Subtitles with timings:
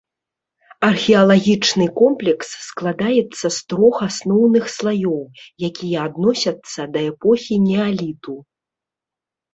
[0.91, 5.19] Археалагічны комплекс складаецца з трох асноўных слаёў,
[5.69, 8.35] якія адносяцца да эпохі неаліту.